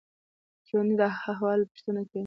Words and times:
ژوندي 0.67 0.95
د 0.99 1.03
حال 1.19 1.19
احوال 1.31 1.59
پوښتنه 1.71 2.01
کوي 2.09 2.19